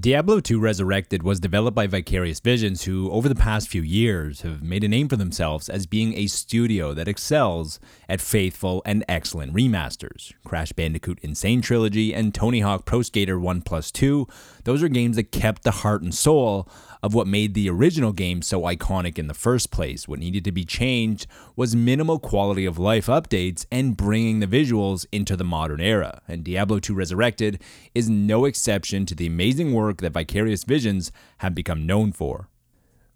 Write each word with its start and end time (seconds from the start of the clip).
Diablo 0.00 0.40
2 0.40 0.58
Resurrected 0.58 1.22
was 1.22 1.40
developed 1.40 1.74
by 1.74 1.86
Vicarious 1.86 2.40
Visions, 2.40 2.84
who, 2.84 3.10
over 3.10 3.28
the 3.28 3.34
past 3.34 3.68
few 3.68 3.82
years, 3.82 4.40
have 4.40 4.62
made 4.62 4.82
a 4.82 4.88
name 4.88 5.10
for 5.10 5.16
themselves 5.16 5.68
as 5.68 5.84
being 5.84 6.14
a 6.14 6.26
studio 6.26 6.94
that 6.94 7.06
excels 7.06 7.78
at 8.08 8.22
faithful 8.22 8.80
and 8.86 9.04
excellent 9.10 9.52
remasters. 9.52 10.32
Crash 10.42 10.72
Bandicoot 10.72 11.18
N. 11.22 11.34
Sane 11.34 11.60
Trilogy 11.60 12.14
and 12.14 12.32
Tony 12.32 12.60
Hawk 12.60 12.86
Pro 12.86 13.02
Skater 13.02 13.38
1 13.38 13.60
Plus 13.60 13.90
2, 13.90 14.26
those 14.64 14.82
are 14.82 14.88
games 14.88 15.16
that 15.16 15.32
kept 15.32 15.64
the 15.64 15.70
heart 15.70 16.00
and 16.00 16.14
soul 16.14 16.66
of 17.02 17.14
what 17.14 17.26
made 17.26 17.54
the 17.54 17.68
original 17.68 18.12
game 18.12 18.42
so 18.42 18.62
iconic 18.62 19.18
in 19.18 19.26
the 19.26 19.34
first 19.34 19.70
place. 19.70 20.06
What 20.06 20.18
needed 20.18 20.44
to 20.44 20.52
be 20.52 20.64
changed 20.64 21.26
was 21.56 21.74
minimal 21.74 22.18
quality 22.18 22.66
of 22.66 22.78
life 22.78 23.06
updates 23.06 23.64
and 23.70 23.96
bringing 23.96 24.40
the 24.40 24.46
visuals 24.46 25.06
into 25.10 25.36
the 25.36 25.44
modern 25.44 25.80
era. 25.80 26.20
And 26.28 26.44
Diablo 26.44 26.78
2 26.78 26.94
Resurrected 26.94 27.62
is 27.94 28.08
no 28.08 28.44
exception 28.44 29.06
to 29.06 29.14
the 29.14 29.26
amazing 29.26 29.72
work 29.72 29.89
that 29.98 30.12
Vicarious 30.12 30.64
Visions 30.64 31.12
have 31.38 31.54
become 31.54 31.86
known 31.86 32.12
for. 32.12 32.48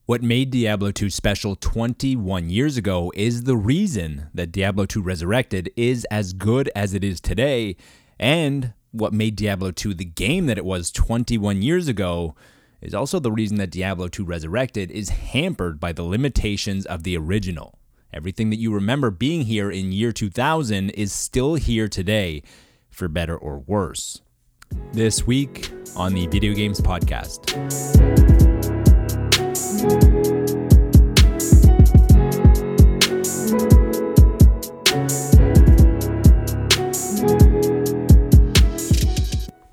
What 0.07 0.23
made 0.23 0.51
Diablo 0.51 0.91
2 0.91 1.09
special 1.09 1.57
21 1.57 2.51
years 2.51 2.77
ago 2.77 3.11
is 3.15 3.45
the 3.45 3.57
reason 3.57 4.29
that 4.35 4.53
Diablo 4.53 4.85
2 4.85 5.01
Resurrected 5.01 5.71
is 5.77 6.05
as 6.11 6.35
good 6.35 6.71
as 6.77 6.93
it 6.93 7.03
is 7.03 7.23
today, 7.23 7.77
and 8.19 8.75
what 8.91 9.15
made 9.15 9.35
Diablo 9.35 9.71
2 9.71 9.95
the 9.95 10.05
game 10.05 10.47
that 10.47 10.59
it 10.59 10.65
was 10.65 10.91
21 10.91 11.63
years 11.63 11.89
ago 11.89 12.35
is 12.83 12.95
also 12.95 13.19
the 13.19 13.33
reason 13.33 13.57
that 13.57 13.71
Diablo 13.71 14.09
2 14.09 14.25
Resurrected 14.25 14.91
is 14.91 15.09
hampered 15.09 15.81
by 15.81 15.93
the 15.93 16.03
limitations 16.03 16.85
of 16.85 17.03
the 17.03 17.17
original. 17.17 17.79
Everything 18.13 18.51
that 18.51 18.61
you 18.61 18.73
remember 18.73 19.11
being 19.11 19.43
here 19.43 19.71
in 19.71 19.91
year 19.91 20.13
2000 20.13 20.91
is 20.91 21.13
still 21.13 21.55
here 21.55 21.89
today, 21.89 22.43
for 22.91 23.09
better 23.09 23.37
or 23.37 23.59
worse. 23.59 24.21
This 24.93 25.27
week 25.27 25.71
on 25.97 26.15
the 26.15 26.27
Video 26.27 26.55
Games 26.55 26.81
Podcast. 26.81 27.55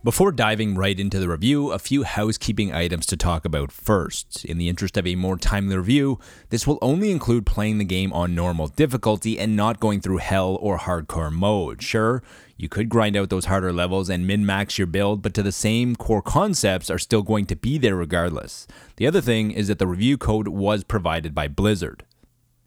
Before 0.04 0.32
diving 0.32 0.74
right 0.74 1.00
into 1.00 1.20
the 1.20 1.30
review, 1.30 1.72
a 1.72 1.78
few 1.78 2.02
housekeeping 2.02 2.74
items 2.74 3.06
to 3.06 3.16
talk 3.16 3.46
about 3.46 3.72
first. 3.72 4.44
In 4.46 4.58
the 4.58 4.68
interest 4.68 4.98
of 4.98 5.06
a 5.06 5.14
more 5.14 5.38
timely 5.38 5.78
review, 5.78 6.18
this 6.50 6.66
will 6.66 6.80
only 6.82 7.12
include 7.12 7.46
playing 7.46 7.78
the 7.78 7.86
game 7.86 8.12
on 8.12 8.34
normal 8.34 8.68
difficulty 8.68 9.38
and 9.38 9.56
not 9.56 9.80
going 9.80 10.02
through 10.02 10.18
hell 10.18 10.58
or 10.60 10.80
hardcore 10.80 11.32
mode. 11.32 11.84
Sure, 11.84 12.24
you 12.58 12.68
could 12.68 12.90
grind 12.90 13.16
out 13.16 13.30
those 13.30 13.46
harder 13.46 13.72
levels 13.72 14.10
and 14.10 14.26
min 14.26 14.44
max 14.44 14.80
your 14.80 14.88
build, 14.88 15.22
but 15.22 15.36
to 15.36 15.44
the 15.44 15.52
same 15.52 15.96
core 15.96 16.24
concepts 16.24 16.90
are 16.90 16.98
still 16.98 17.22
going 17.22 17.46
to 17.46 17.56
be 17.56 17.78
there 17.78 17.96
regardless. 17.96 18.66
The 18.96 19.06
other 19.06 19.22
thing 19.22 19.52
is 19.52 19.68
that 19.68 19.78
the 19.78 19.86
review 19.86 20.18
code 20.18 20.48
was 20.48 20.84
provided 20.84 21.36
by 21.36 21.48
Blizzard. 21.48 22.06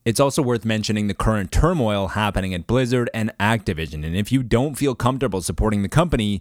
It's 0.04 0.20
also 0.20 0.40
worth 0.40 0.64
mentioning 0.64 1.08
the 1.08 1.14
current 1.14 1.50
turmoil 1.50 2.08
happening 2.08 2.54
at 2.54 2.68
Blizzard 2.68 3.10
and 3.12 3.32
Activision, 3.40 4.06
and 4.06 4.14
if 4.14 4.30
you 4.30 4.44
don't 4.44 4.76
feel 4.76 4.94
comfortable 4.94 5.40
supporting 5.40 5.82
the 5.82 5.88
company, 5.88 6.40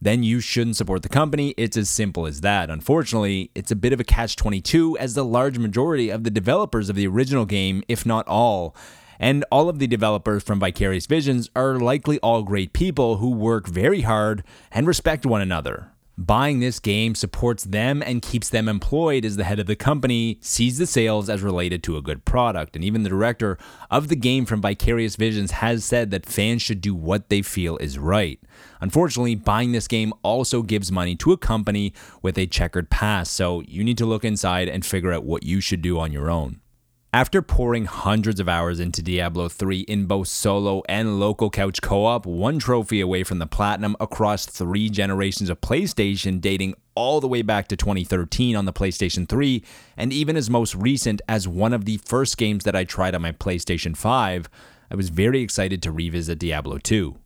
then 0.00 0.22
you 0.22 0.40
shouldn't 0.40 0.76
support 0.76 1.02
the 1.02 1.08
company. 1.08 1.54
It's 1.56 1.76
as 1.76 1.88
simple 1.88 2.26
as 2.26 2.40
that. 2.42 2.70
Unfortunately, 2.70 3.50
it's 3.54 3.70
a 3.70 3.76
bit 3.76 3.92
of 3.92 4.00
a 4.00 4.04
catch 4.04 4.36
22 4.36 4.98
as 4.98 5.14
the 5.14 5.24
large 5.24 5.58
majority 5.58 6.10
of 6.10 6.24
the 6.24 6.30
developers 6.30 6.88
of 6.88 6.96
the 6.96 7.06
original 7.06 7.46
game, 7.46 7.82
if 7.88 8.04
not 8.04 8.26
all, 8.28 8.76
and 9.18 9.44
all 9.50 9.68
of 9.68 9.78
the 9.78 9.86
developers 9.86 10.42
from 10.42 10.60
Vicarious 10.60 11.06
Visions 11.06 11.48
are 11.54 11.78
likely 11.78 12.18
all 12.18 12.42
great 12.42 12.72
people 12.72 13.16
who 13.16 13.30
work 13.30 13.66
very 13.66 14.02
hard 14.02 14.44
and 14.70 14.86
respect 14.86 15.24
one 15.24 15.40
another. 15.40 15.93
Buying 16.16 16.60
this 16.60 16.78
game 16.78 17.16
supports 17.16 17.64
them 17.64 18.00
and 18.00 18.22
keeps 18.22 18.48
them 18.48 18.68
employed 18.68 19.24
as 19.24 19.36
the 19.36 19.42
head 19.42 19.58
of 19.58 19.66
the 19.66 19.74
company 19.74 20.38
sees 20.40 20.78
the 20.78 20.86
sales 20.86 21.28
as 21.28 21.42
related 21.42 21.82
to 21.84 21.96
a 21.96 22.02
good 22.02 22.24
product. 22.24 22.76
And 22.76 22.84
even 22.84 23.02
the 23.02 23.08
director 23.08 23.58
of 23.90 24.06
the 24.06 24.14
game 24.14 24.46
from 24.46 24.62
Vicarious 24.62 25.16
Visions 25.16 25.50
has 25.50 25.84
said 25.84 26.12
that 26.12 26.24
fans 26.24 26.62
should 26.62 26.80
do 26.80 26.94
what 26.94 27.30
they 27.30 27.42
feel 27.42 27.76
is 27.78 27.98
right. 27.98 28.38
Unfortunately, 28.80 29.34
buying 29.34 29.72
this 29.72 29.88
game 29.88 30.12
also 30.22 30.62
gives 30.62 30.92
money 30.92 31.16
to 31.16 31.32
a 31.32 31.36
company 31.36 31.92
with 32.22 32.38
a 32.38 32.46
checkered 32.46 32.90
past, 32.90 33.32
so 33.32 33.62
you 33.62 33.82
need 33.82 33.98
to 33.98 34.06
look 34.06 34.24
inside 34.24 34.68
and 34.68 34.86
figure 34.86 35.12
out 35.12 35.24
what 35.24 35.42
you 35.42 35.60
should 35.60 35.82
do 35.82 35.98
on 35.98 36.12
your 36.12 36.30
own. 36.30 36.60
After 37.14 37.42
pouring 37.42 37.84
hundreds 37.84 38.40
of 38.40 38.48
hours 38.48 38.80
into 38.80 39.00
Diablo 39.00 39.48
3 39.48 39.82
in 39.82 40.06
both 40.06 40.26
solo 40.26 40.82
and 40.88 41.20
local 41.20 41.48
couch 41.48 41.80
co 41.80 42.06
op, 42.06 42.26
one 42.26 42.58
trophy 42.58 43.00
away 43.00 43.22
from 43.22 43.38
the 43.38 43.46
platinum 43.46 43.94
across 44.00 44.46
three 44.46 44.90
generations 44.90 45.48
of 45.48 45.60
PlayStation, 45.60 46.40
dating 46.40 46.74
all 46.96 47.20
the 47.20 47.28
way 47.28 47.42
back 47.42 47.68
to 47.68 47.76
2013 47.76 48.56
on 48.56 48.64
the 48.64 48.72
PlayStation 48.72 49.28
3, 49.28 49.62
and 49.96 50.12
even 50.12 50.36
as 50.36 50.50
most 50.50 50.74
recent 50.74 51.22
as 51.28 51.46
one 51.46 51.72
of 51.72 51.84
the 51.84 51.98
first 51.98 52.36
games 52.36 52.64
that 52.64 52.74
I 52.74 52.82
tried 52.82 53.14
on 53.14 53.22
my 53.22 53.30
PlayStation 53.30 53.96
5, 53.96 54.48
I 54.90 54.94
was 54.96 55.10
very 55.10 55.40
excited 55.40 55.84
to 55.84 55.92
revisit 55.92 56.40
Diablo 56.40 56.78
2. 56.78 57.16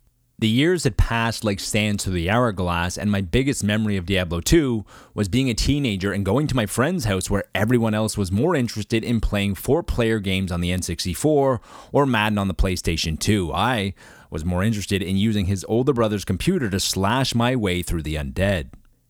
The 0.40 0.48
years 0.48 0.84
had 0.84 0.96
passed 0.96 1.42
like 1.42 1.58
sands 1.58 2.04
through 2.04 2.12
the 2.12 2.30
hourglass, 2.30 2.96
and 2.96 3.10
my 3.10 3.20
biggest 3.20 3.64
memory 3.64 3.96
of 3.96 4.06
Diablo 4.06 4.40
2 4.40 4.84
was 5.12 5.28
being 5.28 5.50
a 5.50 5.54
teenager 5.54 6.12
and 6.12 6.24
going 6.24 6.46
to 6.46 6.54
my 6.54 6.64
friend's 6.64 7.06
house 7.06 7.28
where 7.28 7.42
everyone 7.56 7.92
else 7.92 8.16
was 8.16 8.30
more 8.30 8.54
interested 8.54 9.02
in 9.02 9.20
playing 9.20 9.56
four 9.56 9.82
player 9.82 10.20
games 10.20 10.52
on 10.52 10.60
the 10.60 10.70
N64 10.70 11.58
or 11.90 12.06
Madden 12.06 12.38
on 12.38 12.46
the 12.46 12.54
PlayStation 12.54 13.18
2. 13.18 13.52
I 13.52 13.94
was 14.30 14.44
more 14.44 14.62
interested 14.62 15.02
in 15.02 15.16
using 15.16 15.46
his 15.46 15.66
older 15.68 15.92
brother's 15.92 16.24
computer 16.24 16.70
to 16.70 16.78
slash 16.78 17.34
my 17.34 17.56
way 17.56 17.82
through 17.82 18.02
the 18.02 18.14
undead. 18.14 18.68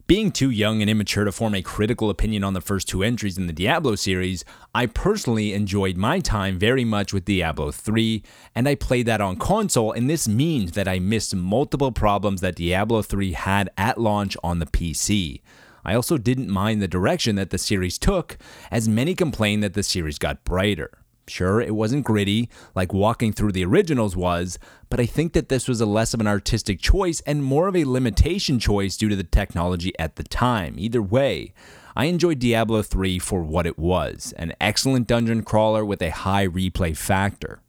Being 0.08 0.32
too 0.32 0.48
young 0.48 0.80
and 0.80 0.88
immature 0.88 1.24
to 1.24 1.32
form 1.32 1.54
a 1.54 1.60
critical 1.60 2.08
opinion 2.08 2.42
on 2.42 2.54
the 2.54 2.62
first 2.62 2.88
two 2.88 3.02
entries 3.02 3.36
in 3.36 3.46
the 3.46 3.52
Diablo 3.52 3.94
series, 3.94 4.42
I 4.74 4.86
personally 4.86 5.52
enjoyed 5.52 5.98
my 5.98 6.18
time 6.18 6.58
very 6.58 6.82
much 6.82 7.12
with 7.12 7.26
Diablo 7.26 7.72
3, 7.72 8.22
and 8.54 8.66
I 8.66 8.74
played 8.74 9.04
that 9.04 9.20
on 9.20 9.36
console, 9.36 9.92
and 9.92 10.08
this 10.08 10.26
means 10.26 10.72
that 10.72 10.88
I 10.88 10.98
missed 10.98 11.36
multiple 11.36 11.92
problems 11.92 12.40
that 12.40 12.56
Diablo 12.56 13.02
3 13.02 13.32
had 13.32 13.68
at 13.76 14.00
launch 14.00 14.34
on 14.42 14.60
the 14.60 14.64
PC. 14.64 15.42
I 15.84 15.92
also 15.92 16.16
didn't 16.16 16.48
mind 16.48 16.80
the 16.80 16.88
direction 16.88 17.36
that 17.36 17.50
the 17.50 17.58
series 17.58 17.98
took, 17.98 18.38
as 18.70 18.88
many 18.88 19.14
complained 19.14 19.62
that 19.62 19.74
the 19.74 19.82
series 19.82 20.18
got 20.18 20.42
brighter. 20.42 20.90
Sure, 21.28 21.60
it 21.60 21.74
wasn't 21.74 22.04
gritty 22.04 22.48
like 22.74 22.92
walking 22.92 23.32
through 23.32 23.52
the 23.52 23.64
originals 23.64 24.16
was, 24.16 24.58
but 24.88 25.00
I 25.00 25.06
think 25.06 25.32
that 25.34 25.48
this 25.48 25.68
was 25.68 25.80
a 25.80 25.86
less 25.86 26.14
of 26.14 26.20
an 26.20 26.26
artistic 26.26 26.80
choice 26.80 27.20
and 27.26 27.44
more 27.44 27.68
of 27.68 27.76
a 27.76 27.84
limitation 27.84 28.58
choice 28.58 28.96
due 28.96 29.08
to 29.08 29.16
the 29.16 29.24
technology 29.24 29.92
at 29.98 30.16
the 30.16 30.22
time. 30.22 30.74
Either 30.78 31.02
way, 31.02 31.52
I 31.96 32.04
enjoyed 32.04 32.38
Diablo 32.38 32.82
3 32.82 33.18
for 33.18 33.42
what 33.42 33.66
it 33.66 33.78
was 33.78 34.32
an 34.38 34.52
excellent 34.60 35.06
dungeon 35.06 35.42
crawler 35.42 35.84
with 35.84 36.00
a 36.00 36.10
high 36.10 36.46
replay 36.46 36.96
factor. 36.96 37.60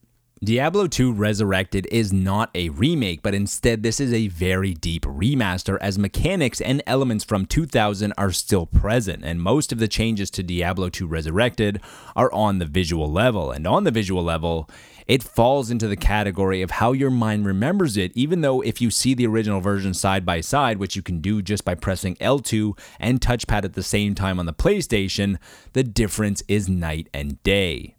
Diablo 0.42 0.88
2 0.88 1.12
Resurrected 1.12 1.86
is 1.92 2.14
not 2.14 2.50
a 2.56 2.70
remake, 2.70 3.22
but 3.22 3.36
instead 3.36 3.84
this 3.84 4.00
is 4.00 4.14
a 4.14 4.30
very 4.30 4.74
deep 4.74 5.04
remaster 5.04 5.78
as 5.82 6.00
mechanics 6.00 6.62
and 6.62 6.82
elements 6.88 7.26
from 7.26 7.46
2000 7.46 8.14
are 8.18 8.32
still 8.32 8.66
present, 8.66 9.26
and 9.26 9.42
most 9.42 9.74
of 9.74 9.80
the 9.80 9.88
changes 9.90 10.32
to 10.32 10.42
Diablo 10.42 10.88
2 10.88 11.06
Resurrected 11.08 11.82
are 12.16 12.32
on 12.32 12.60
the 12.60 12.66
visual 12.66 13.12
level. 13.12 13.52
And 13.52 13.68
on 13.68 13.84
the 13.84 13.92
visual 13.92 14.24
level, 14.24 14.70
it 15.08 15.24
falls 15.24 15.70
into 15.70 15.90
the 15.90 15.98
category 15.98 16.62
of 16.62 16.72
how 16.72 16.94
your 16.94 17.12
mind 17.12 17.46
remembers 17.46 17.98
it, 17.98 18.14
even 18.16 18.40
though 18.40 18.62
if 18.62 18.80
you 18.80 18.90
see 18.90 19.14
the 19.14 19.28
original 19.28 19.60
version 19.60 19.94
side 19.94 20.26
by 20.26 20.40
side, 20.40 20.78
which 20.78 20.96
you 20.96 21.02
can 21.02 21.20
do 21.20 21.42
just 21.42 21.66
by 21.66 21.76
pressing 21.76 22.16
L2 22.16 22.80
and 22.98 23.20
touchpad 23.20 23.66
at 23.66 23.74
the 23.74 23.84
same 23.84 24.16
time 24.16 24.40
on 24.40 24.46
the 24.46 24.54
PlayStation, 24.54 25.38
the 25.74 25.84
difference 25.84 26.44
is 26.48 26.70
night 26.70 27.10
and 27.14 27.44
day. 27.44 27.98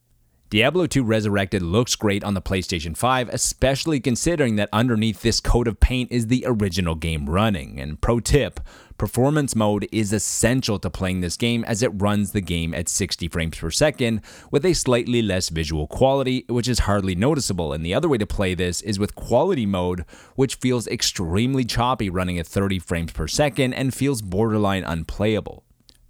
Diablo 0.50 0.88
2 0.88 1.04
Resurrected 1.04 1.62
looks 1.62 1.94
great 1.94 2.24
on 2.24 2.34
the 2.34 2.42
PlayStation 2.42 2.96
5, 2.96 3.28
especially 3.28 4.00
considering 4.00 4.56
that 4.56 4.68
underneath 4.72 5.22
this 5.22 5.38
coat 5.38 5.68
of 5.68 5.78
paint 5.78 6.10
is 6.10 6.26
the 6.26 6.42
original 6.44 6.96
game 6.96 7.30
running. 7.30 7.78
And 7.78 8.00
pro 8.00 8.18
tip, 8.18 8.58
performance 8.98 9.54
mode 9.54 9.86
is 9.92 10.12
essential 10.12 10.80
to 10.80 10.90
playing 10.90 11.20
this 11.20 11.36
game 11.36 11.62
as 11.66 11.84
it 11.84 11.92
runs 11.94 12.32
the 12.32 12.40
game 12.40 12.74
at 12.74 12.88
60 12.88 13.28
frames 13.28 13.58
per 13.58 13.70
second 13.70 14.22
with 14.50 14.66
a 14.66 14.74
slightly 14.74 15.22
less 15.22 15.50
visual 15.50 15.86
quality, 15.86 16.44
which 16.48 16.66
is 16.66 16.80
hardly 16.80 17.14
noticeable. 17.14 17.72
And 17.72 17.86
the 17.86 17.94
other 17.94 18.08
way 18.08 18.18
to 18.18 18.26
play 18.26 18.54
this 18.54 18.82
is 18.82 18.98
with 18.98 19.14
quality 19.14 19.66
mode, 19.66 20.04
which 20.34 20.56
feels 20.56 20.88
extremely 20.88 21.64
choppy 21.64 22.10
running 22.10 22.40
at 22.40 22.46
30 22.48 22.80
frames 22.80 23.12
per 23.12 23.28
second 23.28 23.72
and 23.74 23.94
feels 23.94 24.20
borderline 24.20 24.82
unplayable. 24.82 25.62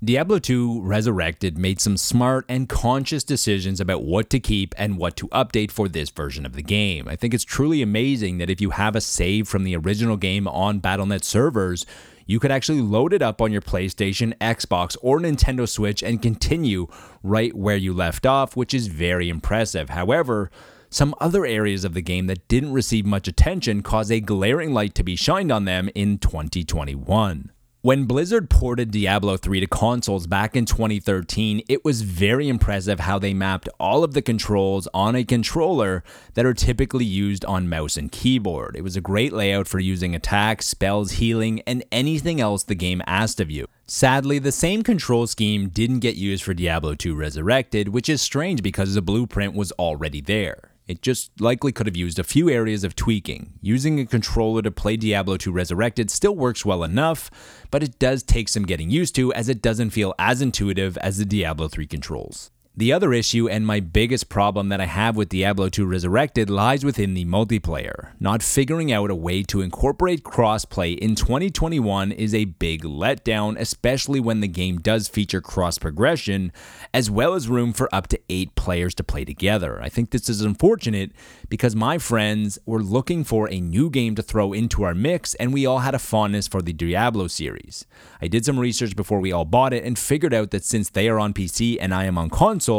Diablo 0.02 0.38
2 0.38 0.80
Resurrected 0.80 1.58
made 1.58 1.78
some 1.78 1.98
smart 1.98 2.46
and 2.48 2.70
conscious 2.70 3.22
decisions 3.22 3.80
about 3.80 4.02
what 4.02 4.30
to 4.30 4.40
keep 4.40 4.74
and 4.78 4.96
what 4.96 5.14
to 5.16 5.28
update 5.28 5.70
for 5.70 5.88
this 5.88 6.08
version 6.08 6.46
of 6.46 6.54
the 6.54 6.62
game. 6.62 7.06
I 7.06 7.16
think 7.16 7.34
it's 7.34 7.44
truly 7.44 7.82
amazing 7.82 8.38
that 8.38 8.48
if 8.48 8.62
you 8.62 8.70
have 8.70 8.96
a 8.96 9.02
save 9.02 9.46
from 9.46 9.62
the 9.62 9.76
original 9.76 10.16
game 10.16 10.48
on 10.48 10.78
Battle.net 10.78 11.22
servers, 11.22 11.84
you 12.24 12.40
could 12.40 12.50
actually 12.50 12.80
load 12.80 13.12
it 13.12 13.20
up 13.20 13.42
on 13.42 13.52
your 13.52 13.60
PlayStation, 13.60 14.34
Xbox, 14.38 14.96
or 15.02 15.20
Nintendo 15.20 15.68
Switch 15.68 16.02
and 16.02 16.22
continue 16.22 16.86
right 17.22 17.54
where 17.54 17.76
you 17.76 17.92
left 17.92 18.24
off, 18.24 18.56
which 18.56 18.72
is 18.72 18.86
very 18.86 19.28
impressive. 19.28 19.90
However, 19.90 20.50
some 20.88 21.14
other 21.20 21.44
areas 21.44 21.84
of 21.84 21.92
the 21.92 22.00
game 22.00 22.26
that 22.26 22.48
didn't 22.48 22.72
receive 22.72 23.04
much 23.04 23.28
attention 23.28 23.82
caused 23.82 24.10
a 24.10 24.20
glaring 24.20 24.72
light 24.72 24.94
to 24.94 25.02
be 25.02 25.14
shined 25.14 25.52
on 25.52 25.66
them 25.66 25.90
in 25.94 26.16
2021. 26.16 27.50
When 27.82 28.04
Blizzard 28.04 28.50
ported 28.50 28.90
Diablo 28.90 29.38
3 29.38 29.60
to 29.60 29.66
consoles 29.66 30.26
back 30.26 30.54
in 30.54 30.66
2013, 30.66 31.62
it 31.66 31.82
was 31.82 32.02
very 32.02 32.46
impressive 32.46 33.00
how 33.00 33.18
they 33.18 33.32
mapped 33.32 33.70
all 33.80 34.04
of 34.04 34.12
the 34.12 34.20
controls 34.20 34.86
on 34.92 35.16
a 35.16 35.24
controller 35.24 36.04
that 36.34 36.44
are 36.44 36.52
typically 36.52 37.06
used 37.06 37.42
on 37.46 37.70
mouse 37.70 37.96
and 37.96 38.12
keyboard. 38.12 38.76
It 38.76 38.84
was 38.84 38.96
a 38.96 39.00
great 39.00 39.32
layout 39.32 39.66
for 39.66 39.78
using 39.78 40.14
attacks, 40.14 40.66
spells, 40.66 41.12
healing, 41.12 41.62
and 41.66 41.82
anything 41.90 42.38
else 42.38 42.64
the 42.64 42.74
game 42.74 43.00
asked 43.06 43.40
of 43.40 43.50
you. 43.50 43.66
Sadly, 43.86 44.38
the 44.38 44.52
same 44.52 44.82
control 44.82 45.26
scheme 45.26 45.70
didn't 45.70 46.00
get 46.00 46.16
used 46.16 46.44
for 46.44 46.52
Diablo 46.52 46.94
2 46.94 47.14
Resurrected, 47.14 47.88
which 47.88 48.10
is 48.10 48.20
strange 48.20 48.62
because 48.62 48.92
the 48.92 49.00
blueprint 49.00 49.54
was 49.54 49.72
already 49.72 50.20
there. 50.20 50.69
It 50.90 51.02
just 51.02 51.40
likely 51.40 51.70
could 51.70 51.86
have 51.86 51.96
used 51.96 52.18
a 52.18 52.24
few 52.24 52.50
areas 52.50 52.82
of 52.82 52.96
tweaking. 52.96 53.52
Using 53.62 54.00
a 54.00 54.06
controller 54.06 54.60
to 54.62 54.72
play 54.72 54.96
Diablo 54.96 55.36
2 55.36 55.52
Resurrected 55.52 56.10
still 56.10 56.34
works 56.34 56.66
well 56.66 56.82
enough, 56.82 57.30
but 57.70 57.84
it 57.84 58.00
does 58.00 58.24
take 58.24 58.48
some 58.48 58.64
getting 58.64 58.90
used 58.90 59.14
to 59.14 59.32
as 59.34 59.48
it 59.48 59.62
doesn't 59.62 59.90
feel 59.90 60.14
as 60.18 60.42
intuitive 60.42 60.98
as 60.98 61.18
the 61.18 61.24
Diablo 61.24 61.68
3 61.68 61.86
controls. 61.86 62.50
The 62.80 62.94
other 62.94 63.12
issue 63.12 63.46
and 63.46 63.66
my 63.66 63.80
biggest 63.80 64.30
problem 64.30 64.70
that 64.70 64.80
I 64.80 64.86
have 64.86 65.14
with 65.14 65.28
Diablo 65.28 65.68
2 65.68 65.84
Resurrected 65.84 66.48
lies 66.48 66.82
within 66.82 67.12
the 67.12 67.26
multiplayer. 67.26 68.12
Not 68.18 68.42
figuring 68.42 68.90
out 68.90 69.10
a 69.10 69.14
way 69.14 69.42
to 69.42 69.60
incorporate 69.60 70.22
crossplay 70.22 70.96
in 70.96 71.14
2021 71.14 72.10
is 72.10 72.34
a 72.34 72.46
big 72.46 72.82
letdown, 72.82 73.60
especially 73.60 74.18
when 74.18 74.40
the 74.40 74.48
game 74.48 74.78
does 74.78 75.08
feature 75.08 75.42
cross 75.42 75.76
progression, 75.76 76.52
as 76.94 77.10
well 77.10 77.34
as 77.34 77.50
room 77.50 77.74
for 77.74 77.94
up 77.94 78.06
to 78.06 78.20
8 78.30 78.54
players 78.54 78.94
to 78.94 79.04
play 79.04 79.26
together. 79.26 79.78
I 79.82 79.90
think 79.90 80.08
this 80.10 80.30
is 80.30 80.40
unfortunate 80.40 81.12
because 81.50 81.76
my 81.76 81.98
friends 81.98 82.58
were 82.64 82.82
looking 82.82 83.24
for 83.24 83.46
a 83.50 83.60
new 83.60 83.90
game 83.90 84.14
to 84.14 84.22
throw 84.22 84.54
into 84.54 84.84
our 84.84 84.94
mix, 84.94 85.34
and 85.34 85.52
we 85.52 85.66
all 85.66 85.80
had 85.80 85.94
a 85.94 85.98
fondness 85.98 86.48
for 86.48 86.62
the 86.62 86.72
Diablo 86.72 87.26
series. 87.26 87.84
I 88.22 88.28
did 88.28 88.46
some 88.46 88.58
research 88.58 88.96
before 88.96 89.20
we 89.20 89.32
all 89.32 89.44
bought 89.44 89.74
it 89.74 89.84
and 89.84 89.98
figured 89.98 90.32
out 90.32 90.50
that 90.52 90.64
since 90.64 90.88
they 90.88 91.10
are 91.10 91.18
on 91.18 91.34
PC 91.34 91.76
and 91.78 91.92
I 91.92 92.04
am 92.04 92.16
on 92.16 92.30
console, 92.30 92.69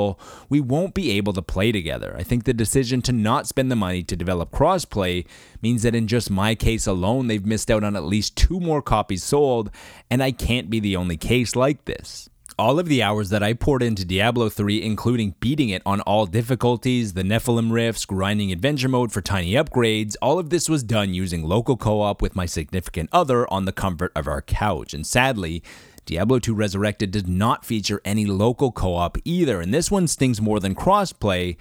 we 0.50 0.60
won't 0.60 0.94
be 0.94 1.12
able 1.12 1.34
to 1.34 1.42
play 1.42 1.72
together. 1.72 2.16
I 2.18 2.24
think 2.24 2.44
the 2.44 2.54
decision 2.54 3.02
to 3.04 3.12
not 3.12 3.48
spend 3.48 3.72
the 3.72 3.76
money 3.76 4.04
to 4.04 4.16
develop 4.16 4.52
crossplay 4.52 5.26
means 5.62 5.84
that 5.84 5.96
in 5.96 6.08
just 6.08 6.30
my 6.30 6.56
case 6.56 6.88
alone, 6.88 7.28
they've 7.28 7.46
missed 7.46 7.70
out 7.70 7.84
on 7.84 7.96
at 7.96 8.04
least 8.04 8.36
two 8.36 8.60
more 8.60 8.82
copies 8.82 9.24
sold, 9.24 9.72
and 10.10 10.24
I 10.24 10.32
can't 10.32 10.70
be 10.70 10.80
the 10.80 10.96
only 10.96 11.18
case 11.18 11.56
like 11.56 11.86
this. 11.86 12.30
All 12.60 12.80
of 12.80 12.88
the 12.88 13.02
hours 13.02 13.30
that 13.30 13.42
I 13.42 13.54
poured 13.54 13.82
into 13.82 14.06
Diablo 14.06 14.50
3, 14.50 14.84
including 14.84 15.36
beating 15.40 15.70
it 15.70 15.82
on 15.86 16.02
all 16.02 16.26
difficulties, 16.26 17.14
the 17.14 17.24
Nephalem 17.24 17.72
rifts, 17.72 18.06
grinding 18.06 18.52
adventure 18.52 18.90
mode 18.90 19.12
for 19.12 19.22
tiny 19.22 19.54
upgrades, 19.54 20.16
all 20.22 20.38
of 20.38 20.50
this 20.50 20.70
was 20.70 20.84
done 20.84 21.14
using 21.14 21.44
local 21.44 21.78
co 21.78 22.02
op 22.02 22.22
with 22.22 22.36
my 22.36 22.46
significant 22.46 23.10
other 23.12 23.52
on 23.52 23.66
the 23.66 23.72
comfort 23.72 24.12
of 24.16 24.28
our 24.28 24.42
couch. 24.42 24.94
And 24.94 25.08
sadly, 25.08 25.64
Diablo 26.12 26.40
2 26.40 26.54
Resurrected 26.54 27.10
did 27.10 27.30
not 27.30 27.64
feature 27.64 28.02
any 28.04 28.26
local 28.26 28.74
co 28.74 28.96
op 28.96 29.18
either, 29.24 29.62
and 29.62 29.74
this 29.74 29.90
one 29.90 30.10
stings 30.10 30.42
more 30.42 30.60
than 30.60 30.76
crossplay 30.76 31.56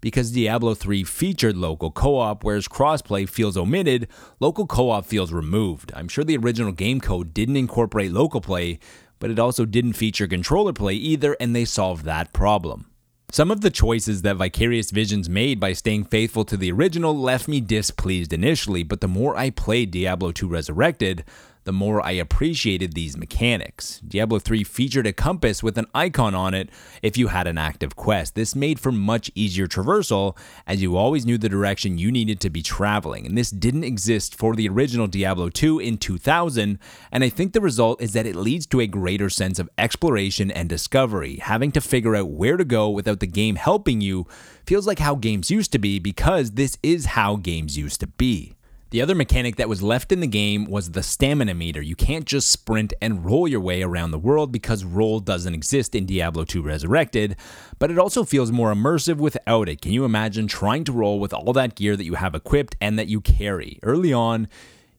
because 0.00 0.30
Diablo 0.30 0.74
3 0.74 1.02
featured 1.02 1.56
local 1.56 1.90
co 1.90 2.18
op, 2.18 2.44
whereas 2.44 2.68
crossplay 2.68 3.28
feels 3.28 3.56
omitted, 3.56 4.06
local 4.38 4.64
co 4.64 4.90
op 4.90 5.06
feels 5.06 5.32
removed. 5.32 5.90
I'm 5.92 6.06
sure 6.06 6.22
the 6.22 6.36
original 6.36 6.70
game 6.70 7.00
code 7.00 7.34
didn't 7.34 7.56
incorporate 7.56 8.12
local 8.12 8.40
play, 8.40 8.78
but 9.18 9.32
it 9.32 9.40
also 9.40 9.64
didn't 9.64 9.94
feature 9.94 10.28
controller 10.28 10.72
play 10.72 10.94
either, 10.94 11.36
and 11.40 11.52
they 11.52 11.64
solved 11.64 12.04
that 12.04 12.32
problem. 12.32 12.88
Some 13.32 13.50
of 13.50 13.60
the 13.60 13.70
choices 13.70 14.22
that 14.22 14.36
Vicarious 14.36 14.92
Visions 14.92 15.28
made 15.28 15.58
by 15.58 15.72
staying 15.72 16.04
faithful 16.04 16.44
to 16.44 16.56
the 16.56 16.70
original 16.70 17.12
left 17.12 17.48
me 17.48 17.60
displeased 17.60 18.32
initially, 18.32 18.84
but 18.84 19.00
the 19.00 19.08
more 19.08 19.36
I 19.36 19.50
played 19.50 19.90
Diablo 19.90 20.30
2 20.30 20.46
Resurrected, 20.46 21.24
the 21.66 21.72
more 21.72 22.00
I 22.00 22.12
appreciated 22.12 22.94
these 22.94 23.16
mechanics. 23.16 24.00
Diablo 24.06 24.38
3 24.38 24.64
featured 24.64 25.06
a 25.06 25.12
compass 25.12 25.62
with 25.62 25.76
an 25.76 25.86
icon 25.94 26.34
on 26.34 26.54
it 26.54 26.70
if 27.02 27.18
you 27.18 27.28
had 27.28 27.46
an 27.46 27.58
active 27.58 27.96
quest. 27.96 28.34
This 28.34 28.56
made 28.56 28.80
for 28.80 28.92
much 28.92 29.30
easier 29.34 29.66
traversal 29.66 30.38
as 30.66 30.80
you 30.80 30.96
always 30.96 31.26
knew 31.26 31.36
the 31.36 31.48
direction 31.48 31.98
you 31.98 32.10
needed 32.10 32.40
to 32.40 32.50
be 32.50 32.62
traveling, 32.62 33.26
and 33.26 33.36
this 33.36 33.50
didn't 33.50 33.84
exist 33.84 34.34
for 34.34 34.54
the 34.54 34.68
original 34.68 35.08
Diablo 35.08 35.50
2 35.50 35.80
in 35.80 35.98
2000, 35.98 36.78
and 37.12 37.24
I 37.24 37.28
think 37.28 37.52
the 37.52 37.60
result 37.60 38.00
is 38.00 38.12
that 38.14 38.26
it 38.26 38.36
leads 38.36 38.66
to 38.68 38.80
a 38.80 38.86
greater 38.86 39.28
sense 39.28 39.58
of 39.58 39.68
exploration 39.76 40.50
and 40.50 40.68
discovery. 40.68 41.36
Having 41.42 41.72
to 41.72 41.80
figure 41.80 42.16
out 42.16 42.30
where 42.30 42.56
to 42.56 42.64
go 42.64 42.88
without 42.88 43.20
the 43.20 43.26
game 43.26 43.56
helping 43.56 44.00
you 44.00 44.26
feels 44.64 44.86
like 44.86 45.00
how 45.00 45.14
games 45.14 45.50
used 45.50 45.72
to 45.72 45.78
be 45.78 45.98
because 45.98 46.52
this 46.52 46.78
is 46.82 47.06
how 47.06 47.36
games 47.36 47.76
used 47.76 48.00
to 48.00 48.06
be. 48.06 48.55
The 48.90 49.02
other 49.02 49.16
mechanic 49.16 49.56
that 49.56 49.68
was 49.68 49.82
left 49.82 50.12
in 50.12 50.20
the 50.20 50.28
game 50.28 50.64
was 50.64 50.92
the 50.92 51.02
stamina 51.02 51.54
meter. 51.54 51.82
You 51.82 51.96
can't 51.96 52.24
just 52.24 52.52
sprint 52.52 52.94
and 53.02 53.24
roll 53.24 53.48
your 53.48 53.58
way 53.58 53.82
around 53.82 54.12
the 54.12 54.18
world 54.18 54.52
because 54.52 54.84
roll 54.84 55.18
doesn't 55.18 55.54
exist 55.54 55.96
in 55.96 56.06
Diablo 56.06 56.44
2 56.44 56.62
Resurrected, 56.62 57.34
but 57.80 57.90
it 57.90 57.98
also 57.98 58.22
feels 58.22 58.52
more 58.52 58.72
immersive 58.72 59.16
without 59.16 59.68
it. 59.68 59.82
Can 59.82 59.90
you 59.90 60.04
imagine 60.04 60.46
trying 60.46 60.84
to 60.84 60.92
roll 60.92 61.18
with 61.18 61.34
all 61.34 61.52
that 61.54 61.74
gear 61.74 61.96
that 61.96 62.04
you 62.04 62.14
have 62.14 62.36
equipped 62.36 62.76
and 62.80 62.96
that 62.96 63.08
you 63.08 63.20
carry? 63.20 63.80
Early 63.82 64.12
on, 64.12 64.46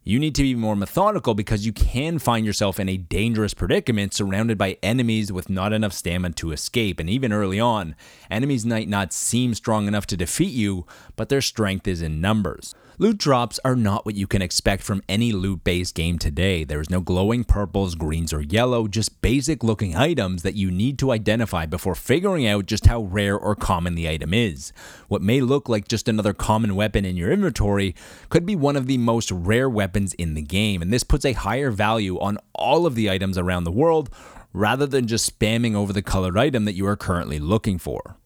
you 0.03 0.19
need 0.19 0.35
to 0.35 0.43
be 0.43 0.53
more 0.53 0.75
methodical 0.75 1.33
because 1.33 1.65
you 1.65 1.71
can 1.71 2.19
find 2.19 2.45
yourself 2.45 2.81
in 2.81 2.89
a 2.89 2.97
dangerous 2.97 3.53
predicament 3.53 4.13
surrounded 4.13 4.57
by 4.57 4.77
enemies 4.83 5.31
with 5.31 5.49
not 5.49 5.71
enough 5.71 5.93
stamina 5.93 6.35
to 6.35 6.51
escape. 6.51 6.99
And 6.99 7.09
even 7.09 7.31
early 7.31 7.59
on, 7.59 7.95
enemies 8.29 8.65
might 8.65 8.89
not 8.89 9.13
seem 9.13 9.53
strong 9.53 9.87
enough 9.87 10.07
to 10.07 10.17
defeat 10.17 10.51
you, 10.51 10.85
but 11.15 11.29
their 11.29 11.41
strength 11.41 11.87
is 11.87 12.01
in 12.01 12.19
numbers. 12.19 12.75
Loot 12.99 13.19
drops 13.19 13.59
are 13.63 13.75
not 13.75 14.07
what 14.07 14.15
you 14.15 14.25
can 14.25 14.41
expect 14.41 14.81
from 14.81 15.03
any 15.07 15.31
loot 15.31 15.63
based 15.63 15.93
game 15.93 16.17
today. 16.17 16.63
There 16.63 16.81
is 16.81 16.89
no 16.89 16.99
glowing 16.99 17.43
purples, 17.43 17.93
greens, 17.93 18.33
or 18.33 18.41
yellow, 18.41 18.87
just 18.87 19.21
basic 19.21 19.63
looking 19.63 19.95
items 19.95 20.41
that 20.41 20.55
you 20.55 20.71
need 20.71 20.97
to 20.97 21.11
identify 21.11 21.67
before 21.67 21.93
figuring 21.93 22.47
out 22.47 22.65
just 22.65 22.87
how 22.87 23.03
rare 23.03 23.37
or 23.37 23.55
common 23.55 23.93
the 23.93 24.09
item 24.09 24.33
is. 24.33 24.73
What 25.09 25.21
may 25.21 25.41
look 25.41 25.69
like 25.69 25.87
just 25.87 26.07
another 26.07 26.33
common 26.33 26.73
weapon 26.73 27.05
in 27.05 27.15
your 27.15 27.31
inventory 27.31 27.93
could 28.29 28.47
be 28.47 28.55
one 28.55 28.75
of 28.75 28.87
the 28.87 28.97
most 28.97 29.29
rare 29.29 29.69
weapons 29.69 30.15
in 30.15 30.33
the 30.33 30.41
game, 30.41 30.81
and 30.81 30.91
this 30.91 31.03
puts 31.03 31.23
a 31.23 31.33
higher 31.33 31.69
value 31.69 32.19
on 32.19 32.39
all 32.55 32.87
of 32.87 32.95
the 32.95 33.11
items 33.11 33.37
around 33.37 33.65
the 33.65 33.71
world 33.71 34.09
rather 34.53 34.87
than 34.87 35.05
just 35.05 35.39
spamming 35.39 35.75
over 35.75 35.93
the 35.93 36.01
colored 36.01 36.35
item 36.35 36.65
that 36.65 36.73
you 36.73 36.87
are 36.87 36.97
currently 36.97 37.37
looking 37.37 37.77
for. 37.77 38.16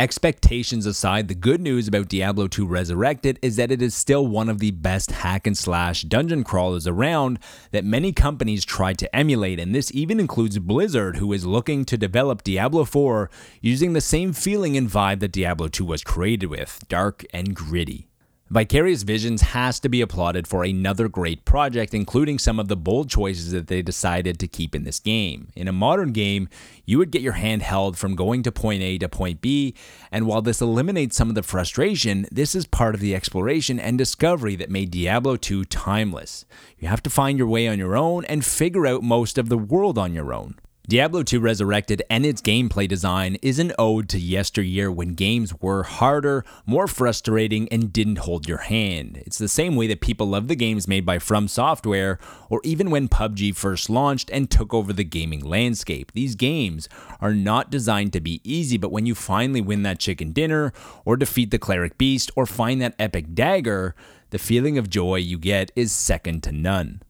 Expectations 0.00 0.86
aside, 0.86 1.28
the 1.28 1.34
good 1.34 1.60
news 1.60 1.86
about 1.86 2.08
Diablo 2.08 2.48
2 2.48 2.66
Resurrected 2.66 3.38
is 3.42 3.56
that 3.56 3.70
it 3.70 3.82
is 3.82 3.94
still 3.94 4.26
one 4.26 4.48
of 4.48 4.58
the 4.58 4.70
best 4.70 5.10
hack 5.10 5.46
and 5.46 5.54
slash 5.54 6.04
dungeon 6.04 6.42
crawlers 6.42 6.86
around 6.86 7.38
that 7.72 7.84
many 7.84 8.10
companies 8.10 8.64
tried 8.64 8.96
to 8.96 9.14
emulate, 9.14 9.60
and 9.60 9.74
this 9.74 9.92
even 9.94 10.18
includes 10.18 10.58
Blizzard, 10.58 11.18
who 11.18 11.34
is 11.34 11.44
looking 11.44 11.84
to 11.84 11.98
develop 11.98 12.42
Diablo 12.42 12.86
4 12.86 13.30
using 13.60 13.92
the 13.92 14.00
same 14.00 14.32
feeling 14.32 14.74
and 14.74 14.88
vibe 14.88 15.20
that 15.20 15.32
Diablo 15.32 15.68
2 15.68 15.84
was 15.84 16.02
created 16.02 16.46
with 16.46 16.82
dark 16.88 17.26
and 17.34 17.54
gritty. 17.54 18.09
Vicarious 18.52 19.04
Visions 19.04 19.42
has 19.42 19.78
to 19.78 19.88
be 19.88 20.00
applauded 20.00 20.44
for 20.44 20.64
another 20.64 21.08
great 21.08 21.44
project, 21.44 21.94
including 21.94 22.36
some 22.36 22.58
of 22.58 22.66
the 22.66 22.76
bold 22.76 23.08
choices 23.08 23.52
that 23.52 23.68
they 23.68 23.80
decided 23.80 24.40
to 24.40 24.48
keep 24.48 24.74
in 24.74 24.82
this 24.82 24.98
game. 24.98 25.46
In 25.54 25.68
a 25.68 25.72
modern 25.72 26.10
game, 26.10 26.48
you 26.84 26.98
would 26.98 27.12
get 27.12 27.22
your 27.22 27.34
hand 27.34 27.62
held 27.62 27.96
from 27.96 28.16
going 28.16 28.42
to 28.42 28.50
point 28.50 28.82
A 28.82 28.98
to 28.98 29.08
point 29.08 29.40
B, 29.40 29.76
and 30.10 30.26
while 30.26 30.42
this 30.42 30.60
eliminates 30.60 31.16
some 31.16 31.28
of 31.28 31.36
the 31.36 31.44
frustration, 31.44 32.26
this 32.32 32.56
is 32.56 32.66
part 32.66 32.96
of 32.96 33.00
the 33.00 33.14
exploration 33.14 33.78
and 33.78 33.96
discovery 33.96 34.56
that 34.56 34.68
made 34.68 34.90
Diablo 34.90 35.36
2 35.36 35.64
timeless. 35.66 36.44
You 36.76 36.88
have 36.88 37.04
to 37.04 37.10
find 37.10 37.38
your 37.38 37.46
way 37.46 37.68
on 37.68 37.78
your 37.78 37.96
own 37.96 38.24
and 38.24 38.44
figure 38.44 38.84
out 38.84 39.04
most 39.04 39.38
of 39.38 39.48
the 39.48 39.58
world 39.58 39.96
on 39.96 40.12
your 40.12 40.34
own. 40.34 40.56
Diablo 40.90 41.22
2 41.22 41.38
Resurrected 41.38 42.02
and 42.10 42.26
its 42.26 42.42
gameplay 42.42 42.88
design 42.88 43.36
is 43.42 43.60
an 43.60 43.72
ode 43.78 44.08
to 44.08 44.18
yesteryear 44.18 44.90
when 44.90 45.14
games 45.14 45.54
were 45.60 45.84
harder, 45.84 46.44
more 46.66 46.88
frustrating, 46.88 47.68
and 47.68 47.92
didn't 47.92 48.18
hold 48.18 48.48
your 48.48 48.58
hand. 48.58 49.22
It's 49.24 49.38
the 49.38 49.46
same 49.46 49.76
way 49.76 49.86
that 49.86 50.00
people 50.00 50.26
love 50.26 50.48
the 50.48 50.56
games 50.56 50.88
made 50.88 51.06
by 51.06 51.20
From 51.20 51.46
Software, 51.46 52.18
or 52.48 52.60
even 52.64 52.90
when 52.90 53.08
PUBG 53.08 53.54
first 53.54 53.88
launched 53.88 54.30
and 54.32 54.50
took 54.50 54.74
over 54.74 54.92
the 54.92 55.04
gaming 55.04 55.44
landscape. 55.44 56.10
These 56.10 56.34
games 56.34 56.88
are 57.20 57.34
not 57.34 57.70
designed 57.70 58.12
to 58.14 58.20
be 58.20 58.40
easy, 58.42 58.76
but 58.76 58.90
when 58.90 59.06
you 59.06 59.14
finally 59.14 59.60
win 59.60 59.84
that 59.84 60.00
chicken 60.00 60.32
dinner, 60.32 60.72
or 61.04 61.16
defeat 61.16 61.52
the 61.52 61.58
cleric 61.60 61.98
beast, 61.98 62.32
or 62.34 62.46
find 62.46 62.82
that 62.82 62.96
epic 62.98 63.32
dagger, 63.32 63.94
the 64.30 64.40
feeling 64.40 64.76
of 64.76 64.90
joy 64.90 65.18
you 65.18 65.38
get 65.38 65.70
is 65.76 65.92
second 65.92 66.42
to 66.42 66.50
none. 66.50 67.00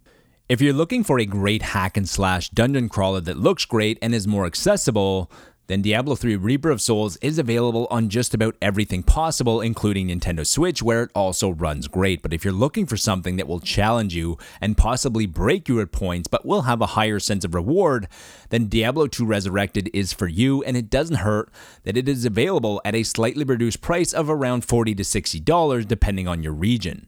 If 0.51 0.61
you're 0.61 0.73
looking 0.73 1.05
for 1.05 1.21
a 1.21 1.27
great 1.27 1.63
hack 1.63 1.97
and 1.97 2.09
slash 2.09 2.49
dungeon 2.49 2.89
crawler 2.89 3.21
that 3.21 3.37
looks 3.37 3.65
great 3.65 4.01
and 4.03 4.13
is 4.13 4.27
more 4.27 4.47
accessible, 4.47 5.31
then 5.69 5.81
Diablo 5.81 6.17
3 6.17 6.35
Reaper 6.35 6.71
of 6.71 6.83
Souls 6.83 7.17
is 7.19 7.39
available 7.39 7.87
on 7.89 8.09
just 8.09 8.35
about 8.35 8.57
everything 8.61 9.05
possible, 9.05 9.61
including 9.61 10.09
Nintendo 10.09 10.45
Switch, 10.45 10.83
where 10.83 11.05
it 11.05 11.13
also 11.15 11.51
runs 11.51 11.87
great. 11.87 12.21
But 12.21 12.33
if 12.33 12.45
you're 12.45 12.53
looking 12.53 12.85
for 12.85 12.97
something 12.97 13.37
that 13.37 13.47
will 13.47 13.61
challenge 13.61 14.13
you 14.17 14.39
and 14.61 14.77
possibly 14.77 15.25
break 15.25 15.69
you 15.69 15.81
at 15.81 15.93
points, 15.93 16.27
but 16.27 16.45
will 16.45 16.63
have 16.63 16.81
a 16.81 16.97
higher 16.99 17.21
sense 17.21 17.45
of 17.45 17.55
reward, 17.55 18.09
then 18.49 18.67
Diablo 18.67 19.07
2 19.07 19.25
Resurrected 19.25 19.89
is 19.95 20.13
for 20.13 20.27
you, 20.27 20.65
and 20.65 20.77
it 20.77 20.91
doesn't 20.91 21.19
hurt 21.19 21.53
that 21.85 21.97
it 21.97 22.09
is 22.09 22.25
available 22.25 22.83
at 22.85 22.97
a 22.97 23.05
slightly 23.05 23.45
reduced 23.45 23.83
price 23.83 24.13
of 24.13 24.29
around 24.29 24.65
40 24.65 24.97
to 24.97 25.05
$60, 25.05 25.87
depending 25.87 26.27
on 26.27 26.43
your 26.43 26.55
region. 26.55 27.07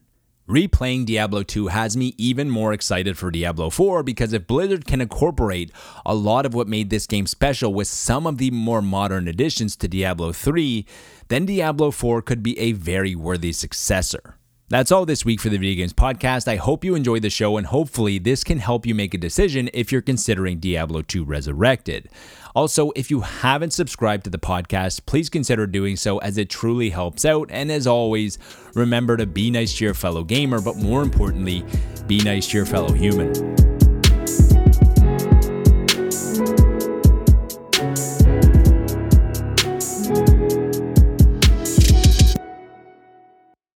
Replaying 0.48 1.06
Diablo 1.06 1.44
2 1.44 1.68
has 1.68 1.96
me 1.96 2.14
even 2.18 2.50
more 2.50 2.72
excited 2.72 3.16
for 3.16 3.30
Diablo 3.30 3.70
4 3.70 4.02
because 4.02 4.32
if 4.32 4.48
Blizzard 4.48 4.84
can 4.84 5.00
incorporate 5.00 5.70
a 6.04 6.16
lot 6.16 6.44
of 6.44 6.52
what 6.52 6.66
made 6.66 6.90
this 6.90 7.06
game 7.06 7.28
special 7.28 7.72
with 7.72 7.86
some 7.86 8.26
of 8.26 8.38
the 8.38 8.50
more 8.50 8.82
modern 8.82 9.28
additions 9.28 9.76
to 9.76 9.86
Diablo 9.86 10.32
3, 10.32 10.84
then 11.28 11.46
Diablo 11.46 11.92
4 11.92 12.22
could 12.22 12.42
be 12.42 12.58
a 12.58 12.72
very 12.72 13.14
worthy 13.14 13.52
successor. 13.52 14.36
That's 14.72 14.90
all 14.90 15.04
this 15.04 15.22
week 15.22 15.38
for 15.38 15.50
the 15.50 15.58
Video 15.58 15.82
Games 15.82 15.92
Podcast. 15.92 16.48
I 16.48 16.56
hope 16.56 16.82
you 16.82 16.94
enjoyed 16.94 17.20
the 17.20 17.28
show, 17.28 17.58
and 17.58 17.66
hopefully, 17.66 18.18
this 18.18 18.42
can 18.42 18.58
help 18.58 18.86
you 18.86 18.94
make 18.94 19.12
a 19.12 19.18
decision 19.18 19.68
if 19.74 19.92
you're 19.92 20.00
considering 20.00 20.60
Diablo 20.60 21.02
2 21.02 21.24
Resurrected. 21.24 22.08
Also, 22.54 22.90
if 22.96 23.10
you 23.10 23.20
haven't 23.20 23.74
subscribed 23.74 24.24
to 24.24 24.30
the 24.30 24.38
podcast, 24.38 25.04
please 25.04 25.28
consider 25.28 25.66
doing 25.66 25.94
so 25.94 26.16
as 26.20 26.38
it 26.38 26.48
truly 26.48 26.88
helps 26.88 27.26
out. 27.26 27.50
And 27.50 27.70
as 27.70 27.86
always, 27.86 28.38
remember 28.74 29.18
to 29.18 29.26
be 29.26 29.50
nice 29.50 29.76
to 29.76 29.84
your 29.84 29.92
fellow 29.92 30.24
gamer, 30.24 30.62
but 30.62 30.76
more 30.76 31.02
importantly, 31.02 31.66
be 32.06 32.20
nice 32.20 32.46
to 32.48 32.56
your 32.56 32.64
fellow 32.64 32.92
human. 32.92 33.71